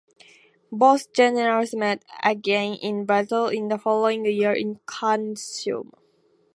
Both 0.71 1.13
generals 1.13 1.75
met 1.75 2.03
again 2.23 2.73
in 2.73 3.05
battle 3.05 3.49
the 3.51 3.77
following 3.77 4.25
year 4.25 4.51
in 4.51 4.77
Canusium. 4.87 5.91